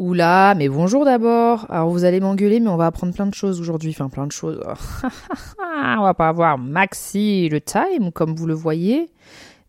[0.00, 1.66] Oula, mais bonjour d'abord.
[1.68, 3.90] Alors vous allez m'engueuler, mais on va apprendre plein de choses aujourd'hui.
[3.90, 4.58] Enfin, plein de choses.
[5.58, 9.10] on va pas avoir maxi le time, comme vous le voyez.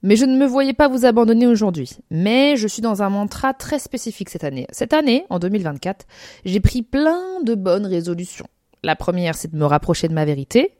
[0.04, 1.98] Mais je ne me voyais pas vous abandonner aujourd'hui.
[2.12, 4.68] Mais je suis dans un mantra très spécifique cette année.
[4.72, 6.06] Cette année, en 2024,
[6.46, 8.48] j'ai pris plein de bonnes résolutions.
[8.84, 10.72] La première, c'est de me rapprocher de ma vérité,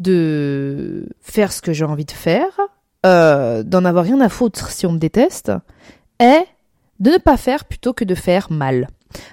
[0.00, 2.60] de faire ce que j'ai envie de faire,
[3.06, 5.50] euh, d'en avoir rien à foutre si on me déteste,
[6.20, 6.42] et
[7.00, 8.88] de ne pas faire plutôt que de faire mal.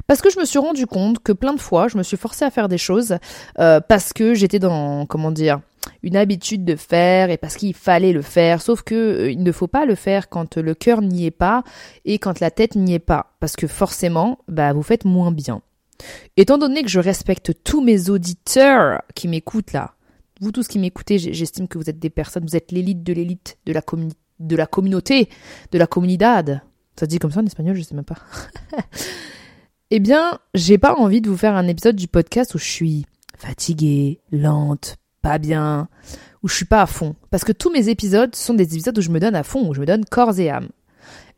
[0.07, 2.45] Parce que je me suis rendu compte que plein de fois, je me suis forcée
[2.45, 3.17] à faire des choses
[3.59, 5.59] euh, parce que j'étais dans, comment dire,
[6.03, 8.61] une habitude de faire et parce qu'il fallait le faire.
[8.61, 11.63] Sauf que euh, il ne faut pas le faire quand le cœur n'y est pas
[12.05, 15.61] et quand la tête n'y est pas, parce que forcément, bah vous faites moins bien.
[16.35, 19.93] Étant donné que je respecte tous mes auditeurs qui m'écoutent là,
[20.41, 23.57] vous tous qui m'écoutez, j'estime que vous êtes des personnes, vous êtes l'élite de l'élite
[23.65, 23.81] de la
[24.39, 25.29] de la communauté,
[25.71, 26.61] de la comunidad.
[26.99, 28.17] Ça se dit comme ça en espagnol, je sais même pas.
[29.91, 33.05] eh bien, j'ai pas envie de vous faire un épisode du podcast où je suis
[33.37, 35.89] fatiguée, lente, pas bien,
[36.41, 37.15] où je suis pas à fond.
[37.29, 39.73] Parce que tous mes épisodes sont des épisodes où je me donne à fond, où
[39.73, 40.69] je me donne corps et âme.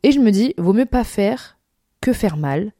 [0.02, 1.58] Et je me dis, vaut mieux pas faire
[2.00, 2.72] que faire mal.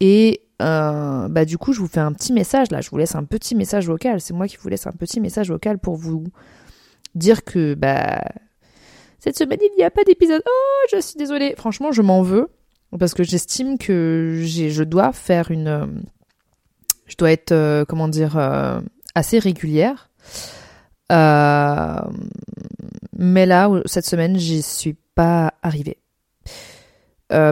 [0.00, 2.80] Et euh, bah du coup, je vous fais un petit message là.
[2.80, 4.20] Je vous laisse un petit message vocal.
[4.20, 6.24] C'est moi qui vous laisse un petit message vocal pour vous
[7.14, 8.20] dire que bah
[9.26, 10.40] cette semaine, il n'y a pas d'épisode.
[10.46, 11.54] Oh, je suis désolée.
[11.56, 12.48] Franchement, je m'en veux.
[12.96, 15.66] Parce que j'estime que je dois faire une.
[15.66, 15.86] Euh,
[17.06, 18.80] je dois être, euh, comment dire, euh,
[19.16, 20.10] assez régulière.
[21.10, 22.06] mais
[23.46, 25.98] là, cette semaine, j'y suis pas arrivée.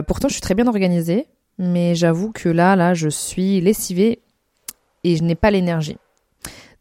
[0.07, 1.27] pourtant, je suis très bien organisée.
[1.57, 4.21] Mais j'avoue que là, là, je suis lessivée
[5.03, 5.97] et je n'ai pas l'énergie.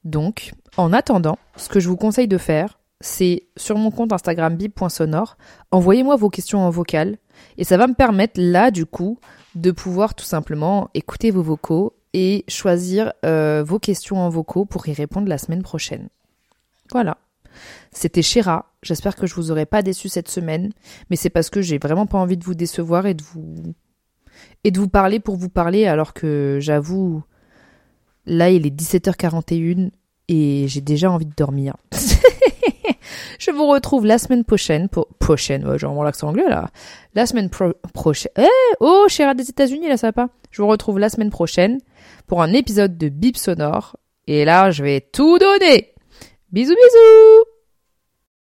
[0.05, 4.57] Donc, en attendant, ce que je vous conseille de faire, c'est sur mon compte Instagram
[4.57, 5.37] bib.sonore.
[5.71, 7.19] Envoyez-moi vos questions en vocal
[7.59, 9.19] et ça va me permettre là du coup
[9.55, 14.89] de pouvoir tout simplement écouter vos vocaux et choisir euh, vos questions en vocaux pour
[14.89, 16.09] y répondre la semaine prochaine.
[16.93, 17.19] Voilà.
[17.93, 18.73] C'était Chéra.
[18.83, 20.73] J'espère que je vous aurai pas déçu cette semaine,
[21.11, 23.75] mais c'est parce que j'ai vraiment pas envie de vous décevoir et de vous
[24.65, 27.23] et de vous parler pour vous parler alors que j'avoue
[28.25, 29.91] là il est 17h41
[30.29, 31.77] et j'ai déjà envie de dormir.
[33.39, 36.71] Je vous retrouve la semaine prochaine pour prochaine, ouais, genre l'accent anglais là.
[37.15, 37.51] La semaine
[37.93, 38.33] prochaine.
[38.39, 40.29] Eh, oh, chéra des États-Unis là, ça va pas.
[40.51, 41.79] Je vous retrouve la semaine prochaine
[42.27, 45.93] pour un épisode de Bip sonore et là, je vais tout donner.
[46.53, 47.54] Bisous bisous.